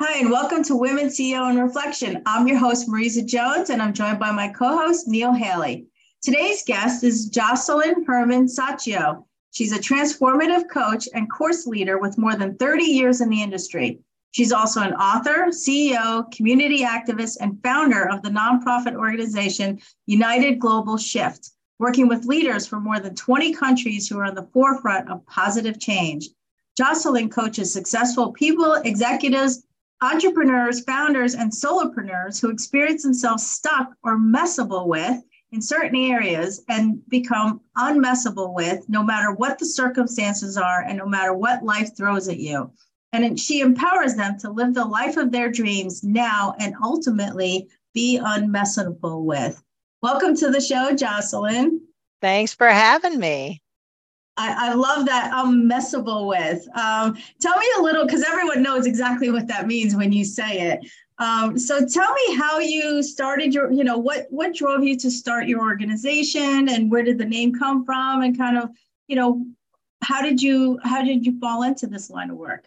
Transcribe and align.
Hi, 0.00 0.18
and 0.18 0.30
welcome 0.30 0.64
to 0.64 0.74
Women 0.74 1.08
CEO 1.08 1.50
in 1.50 1.58
Reflection. 1.58 2.22
I'm 2.24 2.48
your 2.48 2.56
host, 2.56 2.88
Marisa 2.88 3.24
Jones, 3.24 3.68
and 3.68 3.82
I'm 3.82 3.92
joined 3.92 4.18
by 4.18 4.32
my 4.32 4.48
co 4.48 4.78
host, 4.78 5.06
Neil 5.06 5.34
Haley. 5.34 5.86
Today's 6.22 6.64
guest 6.64 7.04
is 7.04 7.30
Josselyne 7.30 8.06
Herman 8.06 8.48
Saccio. 8.48 9.26
She's 9.52 9.72
a 9.72 9.78
transformative 9.78 10.70
coach 10.70 11.10
and 11.14 11.30
course 11.30 11.66
leader 11.66 11.98
with 11.98 12.16
more 12.16 12.34
than 12.34 12.56
30 12.56 12.84
years 12.84 13.20
in 13.20 13.28
the 13.28 13.42
industry. 13.42 13.98
She's 14.30 14.50
also 14.50 14.80
an 14.80 14.94
author, 14.94 15.48
CEO, 15.50 16.28
community 16.32 16.80
activist, 16.80 17.36
and 17.40 17.62
founder 17.62 18.08
of 18.08 18.22
the 18.22 18.30
nonprofit 18.30 18.94
organization 18.96 19.78
United 20.06 20.58
Global 20.58 20.96
Shift, 20.96 21.50
working 21.78 22.08
with 22.08 22.24
leaders 22.24 22.66
from 22.66 22.82
more 22.82 22.98
than 22.98 23.14
20 23.14 23.52
countries 23.52 24.08
who 24.08 24.18
are 24.18 24.24
on 24.24 24.34
the 24.34 24.48
forefront 24.54 25.10
of 25.10 25.24
positive 25.26 25.78
change. 25.78 26.30
Josselyne 26.80 27.30
coaches 27.30 27.70
successful 27.70 28.32
people, 28.32 28.72
executives, 28.72 29.62
entrepreneurs, 30.02 30.80
founders, 30.80 31.34
and 31.34 31.52
solopreneurs 31.52 32.40
who 32.40 32.50
experience 32.50 33.04
themselves 33.04 33.46
stuck 33.46 33.94
or 34.02 34.18
messable 34.18 34.88
with 34.88 35.22
in 35.52 35.62
certain 35.62 35.96
areas 35.96 36.62
and 36.68 37.00
become 37.08 37.60
unmessable 37.78 38.52
with 38.52 38.88
no 38.88 39.02
matter 39.02 39.32
what 39.32 39.58
the 39.58 39.66
circumstances 39.66 40.56
are 40.56 40.82
and 40.82 40.98
no 40.98 41.06
matter 41.06 41.32
what 41.32 41.62
life 41.62 41.96
throws 41.96 42.28
at 42.28 42.38
you. 42.38 42.70
And 43.12 43.38
she 43.38 43.60
empowers 43.60 44.14
them 44.14 44.38
to 44.40 44.50
live 44.50 44.74
the 44.74 44.84
life 44.84 45.16
of 45.16 45.30
their 45.30 45.50
dreams 45.50 46.02
now 46.02 46.54
and 46.58 46.74
ultimately 46.82 47.68
be 47.94 48.18
unmessable 48.18 49.22
with. 49.24 49.62
Welcome 50.02 50.34
to 50.36 50.50
the 50.50 50.60
show, 50.60 50.94
Josselyne. 50.94 51.78
Thanks 52.20 52.54
for 52.54 52.68
having 52.68 53.20
me. 53.20 53.61
I, 54.36 54.70
I, 54.70 54.74
love 54.74 55.04
that 55.06 55.30
I'm 55.32 55.68
messable 55.68 56.26
with. 56.26 56.66
Um, 56.76 57.16
tell 57.38 57.58
me 57.58 57.66
a 57.78 57.82
little, 57.82 58.06
because 58.06 58.22
everyone 58.22 58.62
knows 58.62 58.86
exactly 58.86 59.30
what 59.30 59.46
that 59.48 59.66
means 59.66 59.94
when 59.94 60.10
you 60.10 60.24
say 60.24 60.70
it. 60.70 60.80
Um, 61.18 61.58
so 61.58 61.86
tell 61.86 62.12
me 62.12 62.36
how 62.36 62.58
you 62.58 63.02
started 63.02 63.54
your, 63.54 63.70
you 63.70 63.84
know, 63.84 63.98
what 63.98 64.26
what 64.30 64.54
drove 64.54 64.82
you 64.82 64.96
to 64.98 65.10
start 65.10 65.46
your 65.46 65.60
organization, 65.60 66.68
and 66.68 66.90
where 66.90 67.02
did 67.02 67.18
the 67.18 67.24
name 67.24 67.54
come 67.54 67.84
from, 67.84 68.22
and 68.22 68.36
kind 68.36 68.56
of, 68.56 68.70
you 69.06 69.16
know, 69.16 69.44
how 70.02 70.22
did 70.22 70.42
you 70.42 70.78
how 70.82 71.02
did 71.02 71.24
you 71.24 71.38
fall 71.38 71.62
into 71.62 71.86
this 71.86 72.10
line 72.10 72.30
of 72.30 72.36
work? 72.36 72.66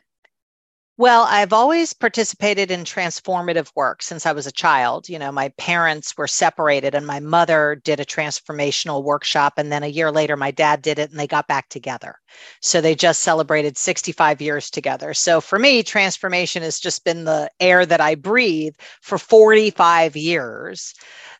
Well, 0.97 1.23
I've 1.23 1.51
always 1.51 1.91
participated 1.91 2.71
in 2.71 2.85
transformative 2.85 3.69
work 3.75 4.01
since 4.01 4.25
I 4.25 4.31
was 4.31 4.47
a 4.47 4.51
child. 4.51 5.09
You 5.09 5.19
know, 5.19 5.29
my 5.31 5.49
parents 5.57 6.15
were 6.17 6.27
separated 6.27 6.95
and 6.95 7.05
my 7.05 7.19
mother 7.19 7.75
did 7.83 7.99
a 7.99 8.05
transformational 8.05 9.03
workshop. 9.03 9.53
And 9.57 9.69
then 9.71 9.83
a 9.83 9.87
year 9.87 10.09
later, 10.09 10.37
my 10.37 10.51
dad 10.51 10.81
did 10.81 10.97
it 10.97 11.11
and 11.11 11.19
they 11.19 11.27
got 11.27 11.49
back 11.49 11.67
together. 11.67 12.15
So 12.61 12.79
they 12.79 12.95
just 12.95 13.23
celebrated 13.23 13.77
65 13.77 14.41
years 14.41 14.69
together. 14.69 15.13
So 15.13 15.41
for 15.41 15.59
me, 15.59 15.83
transformation 15.83 16.63
has 16.63 16.79
just 16.79 17.03
been 17.03 17.25
the 17.25 17.49
air 17.59 17.85
that 17.85 17.99
I 17.99 18.15
breathe 18.15 18.75
for 19.01 19.17
45 19.17 20.15
years 20.15 20.93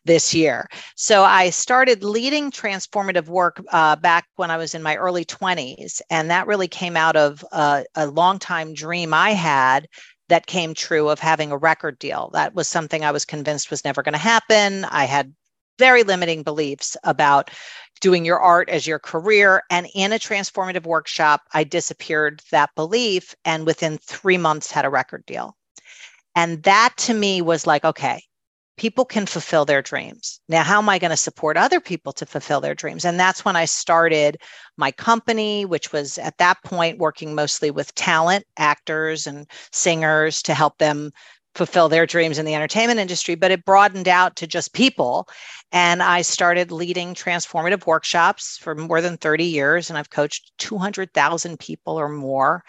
this 0.06 0.34
year. 0.34 0.68
So 0.94 1.24
I 1.24 1.50
started 1.50 2.02
leading 2.02 2.50
transformative 2.50 3.28
work 3.28 3.62
uh, 3.70 3.96
back 3.96 4.26
when 4.36 4.50
I 4.50 4.56
was 4.56 4.74
in 4.74 4.82
my 4.82 4.96
early 4.96 5.24
20s. 5.24 6.00
And 6.10 6.30
that 6.30 6.46
really 6.46 6.68
came 6.68 6.96
out 6.96 7.16
of 7.16 7.44
a, 7.52 7.84
a 7.94 8.06
long 8.06 8.38
time 8.38 8.72
dream 8.72 9.12
I 9.12 9.32
had 9.32 9.88
that 10.28 10.46
came 10.46 10.74
true 10.74 11.08
of 11.08 11.20
having 11.20 11.52
a 11.52 11.58
record 11.58 11.98
deal. 11.98 12.30
That 12.32 12.54
was 12.54 12.68
something 12.68 13.04
I 13.04 13.12
was 13.12 13.24
convinced 13.24 13.70
was 13.70 13.84
never 13.84 14.02
going 14.02 14.14
to 14.14 14.18
happen. 14.18 14.84
I 14.86 15.04
had 15.04 15.32
very 15.78 16.02
limiting 16.02 16.42
beliefs 16.42 16.96
about 17.04 17.50
doing 18.00 18.24
your 18.24 18.40
art 18.40 18.68
as 18.68 18.86
your 18.86 18.98
career. 18.98 19.62
And 19.70 19.88
in 19.94 20.12
a 20.12 20.18
transformative 20.18 20.84
workshop, 20.84 21.42
I 21.52 21.64
disappeared 21.64 22.42
that 22.50 22.74
belief 22.74 23.34
and 23.44 23.66
within 23.66 23.98
three 23.98 24.38
months 24.38 24.70
had 24.70 24.84
a 24.84 24.90
record 24.90 25.24
deal. 25.26 25.56
And 26.34 26.62
that 26.64 26.94
to 26.98 27.14
me 27.14 27.40
was 27.40 27.66
like, 27.66 27.84
okay, 27.84 28.22
people 28.76 29.04
can 29.04 29.26
fulfill 29.26 29.64
their 29.64 29.82
dreams. 29.82 30.40
Now, 30.48 30.62
how 30.62 30.78
am 30.78 30.88
I 30.88 30.98
going 30.98 31.10
to 31.10 31.16
support 31.16 31.56
other 31.56 31.80
people 31.80 32.12
to 32.14 32.26
fulfill 32.26 32.60
their 32.60 32.74
dreams? 32.74 33.04
And 33.04 33.18
that's 33.18 33.44
when 33.44 33.56
I 33.56 33.64
started 33.64 34.36
my 34.76 34.92
company, 34.92 35.64
which 35.64 35.92
was 35.92 36.18
at 36.18 36.38
that 36.38 36.62
point 36.62 36.98
working 36.98 37.34
mostly 37.34 37.70
with 37.70 37.94
talent, 37.94 38.44
actors, 38.58 39.26
and 39.26 39.46
singers 39.72 40.42
to 40.42 40.54
help 40.54 40.78
them 40.78 41.10
fulfill 41.54 41.88
their 41.88 42.06
dreams 42.06 42.38
in 42.38 42.44
the 42.44 42.54
entertainment 42.54 43.00
industry, 43.00 43.34
but 43.34 43.50
it 43.50 43.64
broadened 43.64 44.08
out 44.08 44.36
to 44.36 44.46
just 44.46 44.74
people. 44.74 45.26
And 45.72 46.02
I 46.02 46.20
started 46.20 46.70
leading 46.70 47.14
transformative 47.14 47.86
workshops 47.86 48.58
for 48.58 48.74
more 48.74 49.00
than 49.00 49.16
30 49.16 49.44
years, 49.44 49.88
and 49.88 49.98
I've 49.98 50.10
coached 50.10 50.52
200,000 50.58 51.58
people 51.58 51.98
or 51.98 52.10
more 52.10 52.62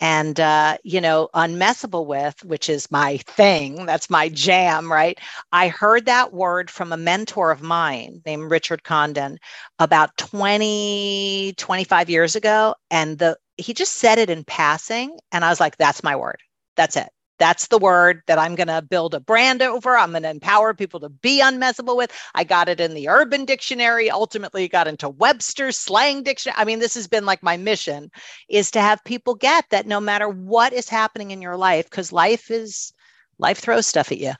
and 0.00 0.40
uh, 0.40 0.76
you 0.84 1.00
know 1.00 1.28
unmessable 1.34 2.06
with 2.06 2.42
which 2.44 2.68
is 2.68 2.90
my 2.90 3.18
thing 3.18 3.86
that's 3.86 4.10
my 4.10 4.28
jam 4.30 4.90
right? 4.92 5.18
I 5.52 5.68
heard 5.68 6.06
that 6.06 6.32
word 6.32 6.70
from 6.70 6.92
a 6.92 6.96
mentor 6.98 7.50
of 7.50 7.62
mine 7.62 8.22
named 8.26 8.50
richard 8.50 8.84
condon 8.84 9.38
about 9.78 10.16
20 10.18 11.54
25 11.56 12.10
years 12.10 12.36
ago 12.36 12.74
and 12.90 13.18
the 13.18 13.36
he 13.58 13.74
just 13.74 13.94
said 13.94 14.18
it 14.18 14.30
in 14.30 14.44
passing 14.44 15.18
and 15.32 15.44
i 15.44 15.50
was 15.50 15.60
like 15.60 15.76
that's 15.78 16.02
my 16.04 16.16
word. 16.16 16.38
That's 16.76 16.96
it 16.96 17.10
that's 17.44 17.66
the 17.66 17.76
word 17.76 18.22
that 18.26 18.38
I'm 18.38 18.54
going 18.54 18.68
to 18.68 18.80
build 18.80 19.12
a 19.12 19.20
brand 19.20 19.60
over. 19.60 19.98
I'm 19.98 20.12
going 20.12 20.22
to 20.22 20.30
empower 20.30 20.72
people 20.72 20.98
to 21.00 21.10
be 21.10 21.42
unmessable 21.42 21.94
with. 21.94 22.10
I 22.34 22.42
got 22.42 22.70
it 22.70 22.80
in 22.80 22.94
the 22.94 23.10
Urban 23.10 23.44
Dictionary, 23.44 24.10
ultimately 24.10 24.66
got 24.66 24.88
into 24.88 25.10
Webster's 25.10 25.76
slang 25.76 26.22
dictionary. 26.22 26.58
I 26.58 26.64
mean, 26.64 26.78
this 26.78 26.94
has 26.94 27.06
been 27.06 27.26
like 27.26 27.42
my 27.42 27.58
mission 27.58 28.10
is 28.48 28.70
to 28.70 28.80
have 28.80 29.04
people 29.04 29.34
get 29.34 29.66
that 29.68 29.86
no 29.86 30.00
matter 30.00 30.26
what 30.26 30.72
is 30.72 30.88
happening 30.88 31.32
in 31.32 31.42
your 31.42 31.58
life, 31.58 31.84
because 31.90 32.12
life 32.12 32.50
is 32.50 32.94
life 33.38 33.58
throws 33.58 33.86
stuff 33.86 34.10
at 34.10 34.16
you, 34.16 34.32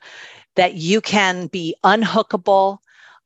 that 0.55 0.73
you 0.73 0.99
can 0.99 1.45
be 1.45 1.75
unhookable, 1.83 2.79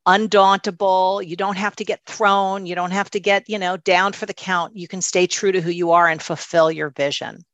undauntable. 0.06 1.25
You 1.25 1.38
don't 1.38 1.57
have 1.57 1.78
to 1.78 1.85
get 1.85 2.06
thrown. 2.06 2.66
You 2.66 2.75
don't 2.75 2.91
have 2.91 3.09
to 3.12 3.19
get, 3.22 3.50
you 3.50 3.57
know, 3.57 3.78
down 3.78 4.12
for 4.12 4.25
the 4.25 4.34
count. 4.34 4.75
You 4.75 4.89
can 4.89 5.01
stay 5.01 5.25
true 5.25 5.53
to 5.53 5.62
who 5.62 5.72
you 5.72 5.91
are 5.91 6.09
and 6.09 6.22
fulfill 6.22 6.69
your 6.69 6.89
vision. 6.89 7.45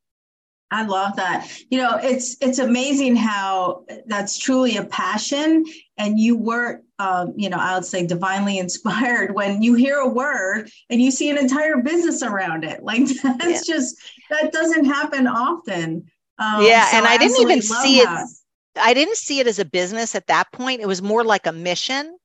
I 0.72 0.86
love 0.86 1.16
that. 1.18 1.48
You 1.70 1.78
know, 1.78 2.00
it's 2.02 2.38
it's 2.42 2.60
amazing 2.60 3.16
how 3.16 3.86
that's 4.08 4.38
truly 4.38 4.78
a 4.78 4.86
passion, 4.86 5.64
and 5.98 6.20
you 6.20 6.36
were, 6.38 6.82
um, 7.00 7.34
you 7.36 7.50
know, 7.50 7.58
I 7.58 7.76
would 7.76 7.86
say 7.86 8.06
divinely 8.06 8.58
inspired 8.60 9.36
when 9.36 9.62
you 9.62 9.76
hear 9.76 9.98
a 9.98 10.10
word 10.10 10.70
and 10.90 11.02
you 11.02 11.12
see 11.12 11.30
an 11.30 11.38
entire 11.38 11.78
business 11.78 12.24
around 12.24 12.64
it. 12.64 12.84
Like 12.84 13.06
that's 13.24 13.68
yeah. 13.68 13.76
just 13.76 13.98
that 14.30 14.52
doesn't 14.52 14.86
happen 14.86 15.28
often. 15.28 16.10
Um, 16.38 16.64
yeah, 16.64 16.86
so 16.88 16.98
and 16.98 17.06
I, 17.06 17.14
I 17.14 17.18
didn't 17.18 17.42
even 17.42 17.62
see 17.62 18.04
that. 18.04 18.24
it. 18.24 18.30
I 18.78 18.94
didn't 18.94 19.16
see 19.18 19.40
it 19.40 19.48
as 19.48 19.60
a 19.60 19.66
business 19.66 20.16
at 20.16 20.28
that 20.28 20.52
point. 20.52 20.82
It 20.82 20.88
was 20.88 21.02
more 21.02 21.24
like 21.24 21.46
a 21.48 21.54
mission 21.54 22.18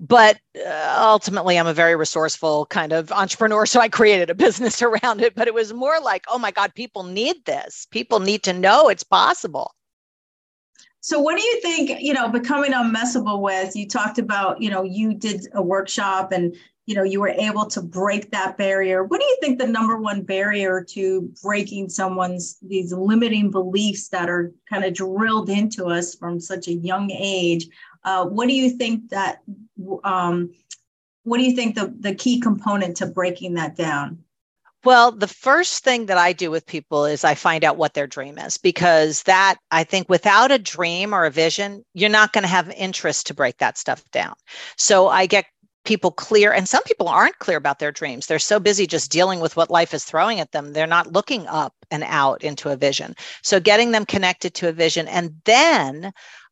but 0.00 0.38
uh, 0.66 0.96
ultimately 0.98 1.58
i'm 1.58 1.66
a 1.66 1.74
very 1.74 1.96
resourceful 1.96 2.66
kind 2.66 2.92
of 2.92 3.10
entrepreneur 3.12 3.64
so 3.64 3.80
i 3.80 3.88
created 3.88 4.28
a 4.28 4.34
business 4.44 4.82
around 4.82 5.20
it 5.20 5.34
but 5.34 5.48
it 5.48 5.54
was 5.54 5.72
more 5.72 5.98
like 6.00 6.24
oh 6.28 6.38
my 6.38 6.50
god 6.50 6.74
people 6.74 7.04
need 7.04 7.44
this. 7.44 7.86
People 7.90 8.20
need 8.20 8.42
to 8.44 8.52
know 8.52 8.88
it's 8.88 9.04
possible. 9.04 9.74
So 11.00 11.20
what 11.20 11.36
do 11.36 11.42
you 11.42 11.60
think 11.60 12.00
you 12.00 12.12
know 12.12 12.28
becoming 12.28 12.72
unmessable 12.72 13.40
with 13.40 13.76
you 13.76 13.86
talked 13.86 14.18
about 14.18 14.60
you 14.60 14.70
know 14.70 14.82
you 14.82 15.14
did 15.14 15.46
a 15.54 15.62
workshop 15.62 16.32
and 16.32 16.54
you 16.86 16.94
know 16.94 17.02
you 17.02 17.20
were 17.20 17.28
able 17.28 17.66
to 17.66 17.82
break 17.82 18.30
that 18.30 18.56
barrier. 18.56 19.04
What 19.04 19.20
do 19.20 19.26
you 19.26 19.38
think 19.40 19.58
the 19.58 19.66
number 19.66 19.98
one 19.98 20.22
barrier 20.22 20.84
to 20.90 21.32
breaking 21.42 21.90
someone's 21.90 22.58
these 22.62 22.92
limiting 22.92 23.50
beliefs 23.50 24.08
that 24.08 24.28
are 24.28 24.52
kind 24.68 24.84
of 24.84 24.94
drilled 24.94 25.50
into 25.50 25.86
us 25.86 26.14
from 26.14 26.40
such 26.40 26.68
a 26.68 26.72
young 26.72 27.10
age 27.10 27.68
uh, 28.04 28.24
what 28.24 28.48
do 28.48 28.54
you 28.54 28.70
think 28.70 29.10
that 29.10 29.42
um, 30.04 30.52
what 31.24 31.38
do 31.38 31.44
you 31.44 31.56
think 31.56 31.74
the, 31.74 31.94
the 31.98 32.14
key 32.14 32.40
component 32.40 32.96
to 32.98 33.06
breaking 33.06 33.54
that 33.54 33.76
down? 33.76 34.18
Well, 34.84 35.12
the 35.12 35.28
first 35.28 35.82
thing 35.82 36.06
that 36.06 36.18
I 36.18 36.34
do 36.34 36.50
with 36.50 36.66
people 36.66 37.06
is 37.06 37.24
I 37.24 37.34
find 37.34 37.64
out 37.64 37.78
what 37.78 37.94
their 37.94 38.06
dream 38.06 38.36
is 38.36 38.58
because 38.58 39.22
that 39.22 39.56
I 39.70 39.82
think 39.82 40.10
without 40.10 40.52
a 40.52 40.58
dream 40.58 41.14
or 41.14 41.24
a 41.24 41.30
vision, 41.30 41.82
you're 41.94 42.10
not 42.10 42.34
going 42.34 42.42
to 42.42 42.48
have 42.48 42.70
interest 42.70 43.26
to 43.28 43.34
break 43.34 43.56
that 43.58 43.78
stuff 43.78 44.04
down. 44.10 44.34
So 44.76 45.08
I 45.08 45.24
get 45.24 45.46
people 45.84 46.10
clear 46.10 46.52
and 46.52 46.68
some 46.68 46.82
people 46.84 47.08
aren't 47.08 47.38
clear 47.38 47.58
about 47.58 47.78
their 47.78 47.92
dreams 47.92 48.26
they're 48.26 48.38
so 48.38 48.58
busy 48.58 48.86
just 48.86 49.12
dealing 49.12 49.38
with 49.40 49.56
what 49.56 49.70
life 49.70 49.92
is 49.92 50.04
throwing 50.04 50.40
at 50.40 50.50
them 50.52 50.72
they're 50.72 50.86
not 50.86 51.12
looking 51.12 51.46
up 51.46 51.74
and 51.90 52.02
out 52.06 52.42
into 52.42 52.70
a 52.70 52.76
vision 52.76 53.14
so 53.42 53.60
getting 53.60 53.90
them 53.90 54.06
connected 54.06 54.54
to 54.54 54.68
a 54.68 54.72
vision 54.72 55.06
and 55.08 55.34
then 55.44 56.10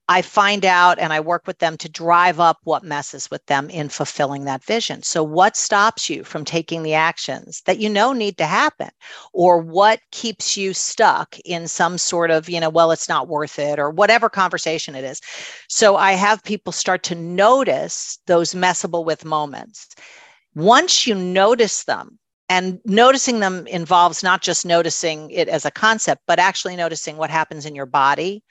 I 0.09 0.21
find 0.21 0.65
out 0.65 0.99
and 0.99 1.13
I 1.13 1.21
work 1.21 1.47
with 1.47 1.59
them 1.59 1.77
to 1.79 1.89
drive 1.89 2.41
up 2.41 2.59
what 2.65 2.83
messes 2.83 3.31
with 3.31 3.45
them 3.47 3.71
in 3.71 3.89
fulfilling 3.89 4.45
that 4.45 4.65
vision. 4.65 5.03
So, 5.03 5.23
what 5.23 5.57
stops 5.57 6.11
you 6.11 6.25
from 6.25 6.45
taking 6.45 6.83
the 6.83 6.95
actions 6.95 7.63
that 7.67 7.79
you 7.79 7.89
know 7.89 8.13
need 8.13 8.37
to 8.39 8.47
happen? 8.47 8.91
Or 9.33 9.59
what 9.59 10.01
keeps 10.11 10.57
you 10.57 10.75
stuck 10.75 11.39
in 11.45 11.69
some 11.69 11.99
sort 11.99 12.31
of, 12.31 12.49
you 12.49 12.59
know, 12.59 12.69
well, 12.69 12.91
it's 12.91 13.09
not 13.09 13.29
worth 13.29 13.59
it, 13.59 13.79
or 13.79 13.91
whatever 13.91 14.29
conversation 14.29 14.97
it 14.97 15.05
is? 15.05 15.21
So, 15.69 15.97
I 15.97 16.13
have 16.13 16.43
people 16.43 16.73
start 16.73 17.05
to 17.05 17.15
notice 17.15 18.19
those 18.27 18.55
messable 18.55 19.05
with 19.05 19.25
moments. 19.25 19.95
Once 20.55 21.07
you 21.07 21.15
notice 21.15 21.85
them, 21.85 22.19
and 22.49 22.81
noticing 22.85 23.41
them 23.41 23.67
involves 23.69 24.23
not 24.23 24.43
just 24.43 24.67
noticing 24.67 25.31
it 25.31 25.49
as 25.49 25.65
a 25.65 25.71
concept, 25.71 26.23
but 26.27 26.39
actually 26.39 26.77
noticing 26.77 27.17
what 27.17 27.31
happens 27.31 27.65
in 27.65 27.75
your 27.75 27.87
body 27.87 28.43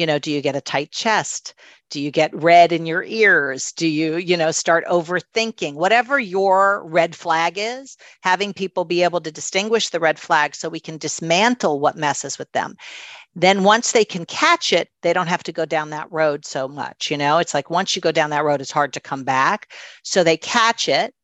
you 0.00 0.06
know 0.06 0.18
do 0.18 0.30
you 0.32 0.40
get 0.40 0.56
a 0.56 0.62
tight 0.62 0.90
chest? 0.90 1.54
Do 1.90 2.00
you 2.00 2.10
get 2.10 2.34
red 2.34 2.72
in 2.72 2.86
your 2.86 3.02
ears? 3.02 3.72
Do 3.72 3.86
you 3.86 4.16
you 4.16 4.36
know 4.36 4.50
start 4.50 4.84
overthinking? 4.86 5.74
Whatever 5.74 6.18
your 6.18 6.82
red 6.88 7.14
flag 7.14 7.54
is 7.58 7.98
having 8.22 8.54
people 8.54 8.86
be 8.86 9.02
able 9.02 9.20
to 9.20 9.30
distinguish 9.30 9.90
the 9.90 10.00
red 10.00 10.18
flag 10.18 10.54
so 10.54 10.70
we 10.70 10.80
can 10.80 10.96
dismantle 10.96 11.80
what 11.80 11.98
messes 11.98 12.38
with 12.38 12.50
them. 12.52 12.76
Then 13.34 13.62
once 13.62 13.92
they 13.92 14.06
can 14.06 14.24
catch 14.24 14.72
it 14.72 14.88
they 15.02 15.12
don't 15.12 15.26
have 15.34 15.42
to 15.44 15.52
go 15.52 15.66
down 15.66 15.90
that 15.90 16.10
road 16.10 16.46
so 16.46 16.66
much 16.66 17.10
you 17.10 17.18
know? 17.18 17.36
It's 17.38 17.54
like 17.54 17.68
once 17.68 17.94
you 17.94 18.00
go 18.00 18.12
down 18.12 18.30
that 18.30 18.44
road 18.44 18.62
it's 18.62 18.72
hard 18.72 18.94
to 18.94 19.00
come 19.00 19.24
back. 19.24 19.70
So 20.02 20.24
they 20.24 20.38
catch 20.38 20.88
it 20.88 21.14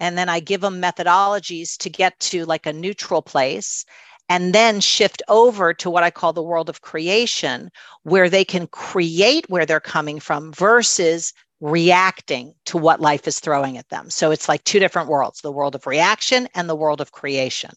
and 0.00 0.18
then 0.18 0.28
i 0.28 0.40
give 0.40 0.62
them 0.62 0.82
methodologies 0.82 1.76
to 1.78 1.90
get 1.90 2.18
to 2.20 2.44
like 2.46 2.66
a 2.66 2.72
neutral 2.72 3.22
place 3.22 3.84
and 4.32 4.54
then 4.54 4.80
shift 4.80 5.20
over 5.28 5.74
to 5.74 5.90
what 5.90 6.02
I 6.02 6.10
call 6.10 6.32
the 6.32 6.42
world 6.42 6.70
of 6.70 6.80
creation, 6.80 7.70
where 8.04 8.30
they 8.30 8.46
can 8.46 8.66
create 8.66 9.44
where 9.50 9.66
they're 9.66 9.78
coming 9.78 10.20
from 10.20 10.54
versus 10.54 11.34
reacting 11.60 12.54
to 12.64 12.78
what 12.78 12.98
life 12.98 13.28
is 13.28 13.40
throwing 13.40 13.76
at 13.76 13.90
them. 13.90 14.08
So 14.08 14.30
it's 14.30 14.48
like 14.48 14.64
two 14.64 14.78
different 14.78 15.10
worlds 15.10 15.42
the 15.42 15.52
world 15.52 15.74
of 15.74 15.86
reaction 15.86 16.48
and 16.54 16.66
the 16.66 16.74
world 16.74 17.02
of 17.02 17.12
creation. 17.12 17.72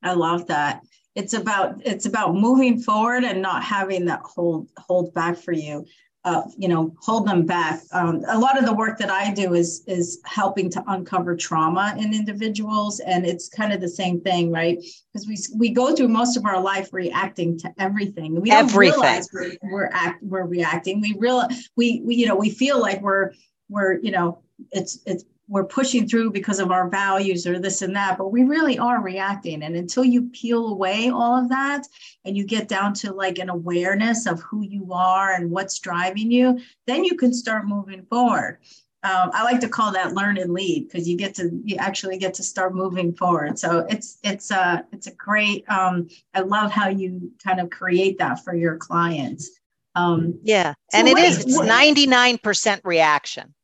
I 0.00 0.12
love 0.12 0.46
that. 0.46 0.82
It's 1.16 1.34
about 1.34 1.84
it's 1.84 2.06
about 2.06 2.36
moving 2.36 2.78
forward 2.78 3.24
and 3.24 3.42
not 3.42 3.64
having 3.64 4.04
that 4.04 4.20
hold 4.20 4.68
hold 4.78 5.12
back 5.12 5.36
for 5.36 5.50
you 5.50 5.86
uh, 6.24 6.42
you 6.56 6.68
know 6.68 6.94
hold 7.00 7.26
them 7.26 7.46
back. 7.46 7.80
Um, 7.92 8.24
a 8.28 8.38
lot 8.38 8.58
of 8.58 8.66
the 8.66 8.74
work 8.74 8.98
that 8.98 9.10
i 9.10 9.32
do 9.32 9.54
is 9.54 9.82
is 9.86 10.20
helping 10.24 10.68
to 10.70 10.82
uncover 10.88 11.36
trauma 11.36 11.94
in 11.98 12.12
individuals 12.12 13.00
and 13.00 13.24
it's 13.24 13.48
kind 13.48 13.72
of 13.72 13.80
the 13.80 13.88
same 13.88 14.20
thing 14.20 14.50
right? 14.50 14.78
Because 15.12 15.26
we 15.28 15.36
we 15.56 15.70
go 15.70 15.94
through 15.94 16.08
most 16.08 16.36
of 16.36 16.44
our 16.44 16.60
life 16.60 16.92
reacting 16.92 17.58
to 17.60 17.72
everything. 17.78 18.40
We 18.40 18.50
don't 18.50 18.68
everything. 18.68 19.00
realize 19.00 19.28
we're 19.32 19.56
we're, 19.62 19.90
act, 19.92 20.22
we're 20.22 20.46
reacting. 20.46 21.00
We 21.00 21.14
real 21.18 21.46
we, 21.76 22.02
we 22.04 22.16
you 22.16 22.26
know 22.26 22.36
we 22.36 22.50
feel 22.50 22.80
like 22.80 23.00
we're 23.00 23.32
we're 23.68 23.98
you 24.00 24.10
know 24.10 24.42
it's 24.72 25.00
it's 25.06 25.24
we're 25.48 25.64
pushing 25.64 26.06
through 26.06 26.30
because 26.30 26.58
of 26.60 26.70
our 26.70 26.88
values 26.88 27.46
or 27.46 27.58
this 27.58 27.80
and 27.82 27.96
that, 27.96 28.18
but 28.18 28.30
we 28.30 28.44
really 28.44 28.78
are 28.78 29.02
reacting. 29.02 29.62
And 29.62 29.74
until 29.74 30.04
you 30.04 30.28
peel 30.28 30.68
away 30.68 31.08
all 31.08 31.36
of 31.36 31.48
that 31.48 31.86
and 32.24 32.36
you 32.36 32.44
get 32.44 32.68
down 32.68 32.92
to 32.94 33.12
like 33.12 33.38
an 33.38 33.48
awareness 33.48 34.26
of 34.26 34.40
who 34.42 34.62
you 34.62 34.92
are 34.92 35.32
and 35.32 35.50
what's 35.50 35.78
driving 35.78 36.30
you, 36.30 36.60
then 36.86 37.04
you 37.04 37.16
can 37.16 37.32
start 37.32 37.66
moving 37.66 38.04
forward. 38.04 38.58
Um, 39.04 39.30
I 39.32 39.44
like 39.44 39.60
to 39.60 39.68
call 39.68 39.92
that 39.92 40.12
learn 40.12 40.38
and 40.38 40.52
lead 40.52 40.88
because 40.88 41.08
you 41.08 41.16
get 41.16 41.34
to 41.36 41.50
you 41.64 41.76
actually 41.76 42.18
get 42.18 42.34
to 42.34 42.42
start 42.42 42.74
moving 42.74 43.14
forward. 43.14 43.58
So 43.58 43.86
it's 43.88 44.18
it's 44.24 44.50
a 44.50 44.84
it's 44.92 45.06
a 45.06 45.14
great. 45.14 45.64
Um, 45.70 46.08
I 46.34 46.40
love 46.40 46.72
how 46.72 46.88
you 46.88 47.30
kind 47.42 47.60
of 47.60 47.70
create 47.70 48.18
that 48.18 48.42
for 48.44 48.54
your 48.54 48.76
clients. 48.76 49.50
Um, 49.94 50.40
yeah, 50.42 50.74
so 50.90 50.98
and 50.98 51.08
it 51.08 51.14
wait, 51.14 51.26
is 51.26 51.44
it's 51.44 51.60
ninety 51.60 52.08
nine 52.08 52.38
percent 52.38 52.82
reaction 52.84 53.54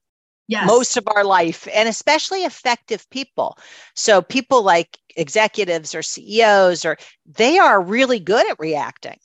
yes. 0.48 0.66
most 0.66 0.96
of 0.96 1.06
our 1.08 1.24
life 1.24 1.66
and 1.72 1.88
especially 1.88 2.44
effective 2.44 3.08
people. 3.10 3.58
So 3.94 4.22
people 4.22 4.62
like 4.62 4.98
executives 5.16 5.94
or 5.94 6.02
ceos 6.02 6.84
or 6.84 6.96
they 7.26 7.58
are 7.58 7.80
really 7.80 8.18
good 8.18 8.50
at 8.50 8.58
reacting 8.58 9.18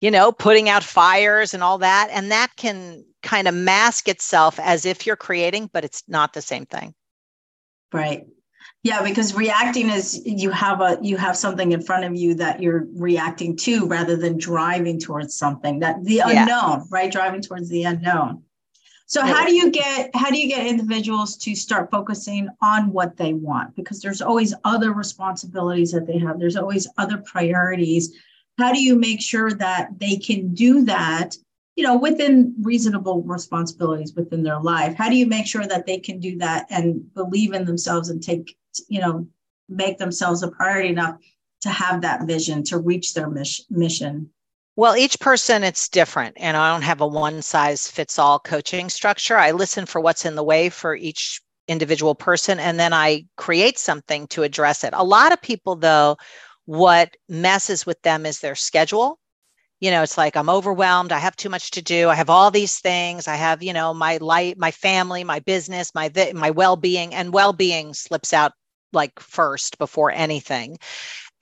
you 0.00 0.10
know 0.10 0.32
putting 0.32 0.68
out 0.68 0.84
fires 0.84 1.54
and 1.54 1.62
all 1.62 1.78
that 1.78 2.08
and 2.12 2.30
that 2.30 2.54
can 2.56 3.04
kind 3.22 3.48
of 3.48 3.54
mask 3.54 4.08
itself 4.08 4.58
as 4.60 4.86
if 4.86 5.06
you're 5.06 5.16
creating 5.16 5.68
but 5.72 5.84
it's 5.84 6.02
not 6.08 6.32
the 6.32 6.42
same 6.42 6.66
thing. 6.66 6.94
Right. 7.92 8.26
Yeah 8.82 9.02
because 9.02 9.34
reacting 9.34 9.90
is 9.90 10.22
you 10.24 10.50
have 10.50 10.80
a 10.80 10.98
you 11.02 11.16
have 11.16 11.36
something 11.36 11.72
in 11.72 11.82
front 11.82 12.04
of 12.04 12.14
you 12.14 12.34
that 12.34 12.62
you're 12.62 12.86
reacting 12.94 13.56
to 13.58 13.86
rather 13.86 14.16
than 14.16 14.38
driving 14.38 15.00
towards 15.00 15.36
something 15.36 15.80
that 15.80 16.04
the 16.04 16.14
yeah. 16.14 16.42
unknown 16.42 16.86
right? 16.90 17.10
Driving 17.10 17.42
towards 17.42 17.68
the 17.68 17.84
unknown 17.84 18.42
so 19.08 19.24
how 19.24 19.46
do 19.46 19.54
you 19.54 19.70
get 19.70 20.10
how 20.14 20.30
do 20.30 20.38
you 20.38 20.48
get 20.48 20.66
individuals 20.66 21.36
to 21.38 21.54
start 21.54 21.92
focusing 21.92 22.48
on 22.60 22.92
what 22.92 23.16
they 23.16 23.34
want? 23.34 23.76
Because 23.76 24.02
there's 24.02 24.20
always 24.20 24.52
other 24.64 24.92
responsibilities 24.92 25.92
that 25.92 26.08
they 26.08 26.18
have. 26.18 26.40
There's 26.40 26.56
always 26.56 26.88
other 26.98 27.18
priorities. 27.18 28.12
How 28.58 28.72
do 28.72 28.82
you 28.82 28.96
make 28.96 29.20
sure 29.20 29.52
that 29.52 30.00
they 30.00 30.16
can 30.16 30.54
do 30.54 30.84
that, 30.86 31.36
you 31.76 31.84
know, 31.84 31.96
within 31.96 32.56
reasonable 32.60 33.22
responsibilities 33.22 34.12
within 34.16 34.42
their 34.42 34.60
life? 34.60 34.96
How 34.96 35.08
do 35.08 35.14
you 35.14 35.26
make 35.26 35.46
sure 35.46 35.66
that 35.66 35.86
they 35.86 35.98
can 35.98 36.18
do 36.18 36.38
that 36.38 36.66
and 36.70 37.14
believe 37.14 37.52
in 37.52 37.64
themselves 37.64 38.08
and 38.08 38.20
take, 38.20 38.56
you 38.88 39.00
know, 39.00 39.28
make 39.68 39.98
themselves 39.98 40.42
a 40.42 40.50
priority 40.50 40.88
enough 40.88 41.18
to 41.60 41.68
have 41.68 42.02
that 42.02 42.26
vision 42.26 42.64
to 42.64 42.78
reach 42.78 43.14
their 43.14 43.30
mission? 43.70 44.30
Well, 44.76 44.96
each 44.96 45.18
person 45.20 45.64
it's 45.64 45.88
different, 45.88 46.36
and 46.38 46.56
I 46.56 46.70
don't 46.72 46.82
have 46.82 47.00
a 47.00 47.06
one 47.06 47.40
size 47.42 47.88
fits 47.90 48.18
all 48.18 48.38
coaching 48.38 48.90
structure. 48.90 49.36
I 49.38 49.52
listen 49.52 49.86
for 49.86 50.00
what's 50.00 50.24
in 50.26 50.34
the 50.34 50.44
way 50.44 50.68
for 50.68 50.94
each 50.94 51.40
individual 51.66 52.14
person, 52.14 52.60
and 52.60 52.78
then 52.78 52.92
I 52.92 53.24
create 53.36 53.78
something 53.78 54.26
to 54.28 54.42
address 54.42 54.84
it. 54.84 54.90
A 54.92 55.02
lot 55.04 55.32
of 55.32 55.40
people, 55.42 55.76
though, 55.76 56.16
what 56.66 57.16
messes 57.28 57.86
with 57.86 58.00
them 58.02 58.26
is 58.26 58.40
their 58.40 58.54
schedule. 58.54 59.18
You 59.80 59.90
know, 59.92 60.02
it's 60.02 60.18
like 60.18 60.36
I'm 60.36 60.50
overwhelmed. 60.50 61.12
I 61.12 61.18
have 61.20 61.36
too 61.36 61.50
much 61.50 61.72
to 61.72 61.82
do. 61.82 62.08
I 62.10 62.14
have 62.16 62.30
all 62.30 62.50
these 62.50 62.78
things. 62.80 63.28
I 63.28 63.36
have, 63.36 63.62
you 63.62 63.72
know, 63.74 63.94
my 63.94 64.18
life, 64.18 64.56
my 64.58 64.70
family, 64.72 65.24
my 65.24 65.40
business, 65.40 65.94
my 65.94 66.10
my 66.34 66.50
well 66.50 66.76
being, 66.76 67.14
and 67.14 67.32
well 67.32 67.52
being 67.54 67.94
slips 67.94 68.32
out 68.32 68.52
like 68.92 69.20
first 69.20 69.78
before 69.78 70.12
anything. 70.12 70.78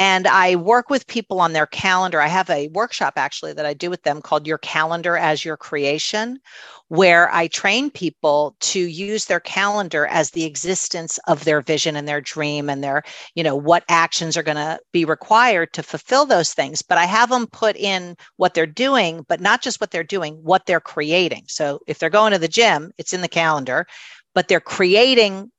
And 0.00 0.26
I 0.26 0.56
work 0.56 0.90
with 0.90 1.06
people 1.06 1.40
on 1.40 1.52
their 1.52 1.66
calendar. 1.66 2.20
I 2.20 2.26
have 2.26 2.50
a 2.50 2.66
workshop 2.68 3.14
actually 3.16 3.52
that 3.52 3.64
I 3.64 3.74
do 3.74 3.90
with 3.90 4.02
them 4.02 4.20
called 4.20 4.44
Your 4.44 4.58
Calendar 4.58 5.16
as 5.16 5.44
Your 5.44 5.56
Creation, 5.56 6.40
where 6.88 7.32
I 7.32 7.46
train 7.46 7.90
people 7.90 8.56
to 8.58 8.80
use 8.80 9.26
their 9.26 9.38
calendar 9.38 10.06
as 10.06 10.30
the 10.30 10.44
existence 10.44 11.20
of 11.28 11.44
their 11.44 11.60
vision 11.60 11.94
and 11.94 12.08
their 12.08 12.20
dream 12.20 12.68
and 12.68 12.82
their, 12.82 13.04
you 13.36 13.44
know, 13.44 13.54
what 13.54 13.84
actions 13.88 14.36
are 14.36 14.42
going 14.42 14.56
to 14.56 14.80
be 14.92 15.04
required 15.04 15.72
to 15.74 15.82
fulfill 15.84 16.26
those 16.26 16.52
things. 16.54 16.82
But 16.82 16.98
I 16.98 17.04
have 17.04 17.30
them 17.30 17.46
put 17.46 17.76
in 17.76 18.16
what 18.36 18.54
they're 18.54 18.66
doing, 18.66 19.24
but 19.28 19.40
not 19.40 19.62
just 19.62 19.80
what 19.80 19.92
they're 19.92 20.02
doing, 20.02 20.34
what 20.42 20.66
they're 20.66 20.80
creating. 20.80 21.44
So 21.46 21.78
if 21.86 22.00
they're 22.00 22.10
going 22.10 22.32
to 22.32 22.38
the 22.38 22.48
gym, 22.48 22.90
it's 22.98 23.12
in 23.12 23.20
the 23.20 23.28
calendar, 23.28 23.86
but 24.34 24.48
they're 24.48 24.60
creating 24.60 25.52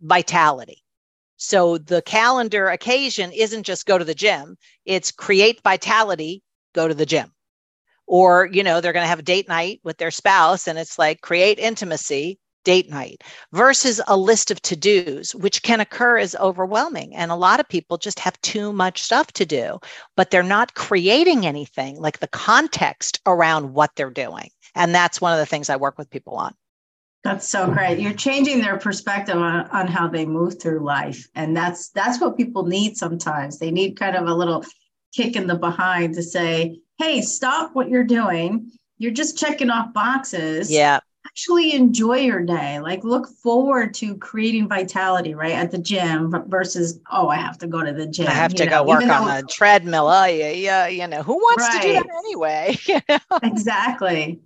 vitality 0.00 0.84
so 1.42 1.78
the 1.78 2.02
calendar 2.02 2.68
occasion 2.68 3.32
isn't 3.32 3.62
just 3.62 3.86
go 3.86 3.96
to 3.96 4.04
the 4.04 4.14
gym, 4.14 4.58
it's 4.84 5.10
create 5.10 5.62
vitality, 5.62 6.42
go 6.74 6.86
to 6.86 6.92
the 6.92 7.06
gym. 7.06 7.32
Or, 8.06 8.46
you 8.52 8.62
know, 8.62 8.82
they're 8.82 8.92
going 8.92 9.04
to 9.04 9.08
have 9.08 9.20
a 9.20 9.22
date 9.22 9.48
night 9.48 9.80
with 9.82 9.96
their 9.96 10.10
spouse 10.10 10.68
and 10.68 10.78
it's 10.78 10.98
like 10.98 11.22
create 11.22 11.58
intimacy, 11.58 12.38
date 12.64 12.90
night 12.90 13.22
versus 13.52 14.02
a 14.06 14.18
list 14.18 14.50
of 14.50 14.60
to 14.60 14.76
dos, 14.76 15.34
which 15.34 15.62
can 15.62 15.80
occur 15.80 16.18
as 16.18 16.36
overwhelming. 16.36 17.16
And 17.16 17.30
a 17.30 17.36
lot 17.36 17.58
of 17.58 17.66
people 17.70 17.96
just 17.96 18.18
have 18.18 18.38
too 18.42 18.70
much 18.70 19.02
stuff 19.02 19.32
to 19.32 19.46
do, 19.46 19.78
but 20.16 20.30
they're 20.30 20.42
not 20.42 20.74
creating 20.74 21.46
anything 21.46 21.98
like 21.98 22.18
the 22.18 22.28
context 22.28 23.18
around 23.24 23.72
what 23.72 23.92
they're 23.96 24.10
doing. 24.10 24.50
And 24.74 24.94
that's 24.94 25.22
one 25.22 25.32
of 25.32 25.38
the 25.38 25.46
things 25.46 25.70
I 25.70 25.76
work 25.76 25.96
with 25.96 26.10
people 26.10 26.34
on. 26.34 26.54
That's 27.22 27.46
so 27.46 27.70
great. 27.70 27.98
You're 27.98 28.14
changing 28.14 28.60
their 28.60 28.78
perspective 28.78 29.36
on, 29.36 29.66
on 29.68 29.86
how 29.86 30.08
they 30.08 30.24
move 30.24 30.60
through 30.60 30.80
life. 30.80 31.28
And 31.34 31.54
that's 31.54 31.90
that's 31.90 32.18
what 32.20 32.36
people 32.36 32.64
need 32.64 32.96
sometimes. 32.96 33.58
They 33.58 33.70
need 33.70 33.98
kind 33.98 34.16
of 34.16 34.26
a 34.26 34.34
little 34.34 34.64
kick 35.14 35.36
in 35.36 35.46
the 35.46 35.56
behind 35.56 36.14
to 36.14 36.22
say, 36.22 36.80
hey, 36.98 37.20
stop 37.20 37.74
what 37.74 37.90
you're 37.90 38.04
doing. 38.04 38.72
You're 38.96 39.12
just 39.12 39.36
checking 39.36 39.70
off 39.70 39.92
boxes. 39.92 40.70
Yeah. 40.70 41.00
Actually 41.26 41.74
enjoy 41.74 42.16
your 42.16 42.40
day. 42.40 42.80
Like 42.80 43.04
look 43.04 43.28
forward 43.42 43.92
to 43.94 44.16
creating 44.16 44.66
vitality, 44.66 45.34
right? 45.34 45.52
At 45.52 45.70
the 45.70 45.78
gym 45.78 46.32
versus, 46.48 47.00
oh, 47.12 47.28
I 47.28 47.36
have 47.36 47.58
to 47.58 47.66
go 47.66 47.84
to 47.84 47.92
the 47.92 48.06
gym. 48.06 48.28
I 48.28 48.30
have 48.30 48.54
to 48.54 48.64
know? 48.64 48.70
go 48.70 48.84
work 48.84 49.02
on 49.02 49.28
though, 49.28 49.42
the 49.42 49.46
treadmill. 49.46 50.08
Oh, 50.08 50.24
yeah, 50.24 50.52
yeah. 50.52 50.86
You 50.86 51.06
know, 51.06 51.22
who 51.22 51.34
wants 51.34 51.64
right. 51.64 51.82
to 51.82 51.88
do 51.88 51.94
that 51.94 52.06
anyway? 52.24 52.78
Exactly. 53.42 54.40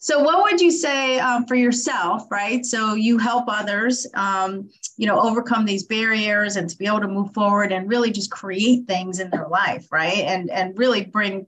So, 0.00 0.22
what 0.22 0.44
would 0.44 0.60
you 0.60 0.70
say 0.70 1.18
um, 1.18 1.44
for 1.44 1.56
yourself, 1.56 2.30
right? 2.30 2.64
So, 2.64 2.94
you 2.94 3.18
help 3.18 3.46
others, 3.48 4.06
um, 4.14 4.70
you 4.96 5.08
know, 5.08 5.20
overcome 5.20 5.64
these 5.64 5.82
barriers 5.82 6.54
and 6.54 6.70
to 6.70 6.78
be 6.78 6.86
able 6.86 7.00
to 7.00 7.08
move 7.08 7.34
forward 7.34 7.72
and 7.72 7.88
really 7.88 8.12
just 8.12 8.30
create 8.30 8.86
things 8.86 9.18
in 9.18 9.28
their 9.30 9.48
life, 9.48 9.90
right? 9.90 10.18
And 10.18 10.50
and 10.50 10.78
really 10.78 11.04
bring, 11.04 11.46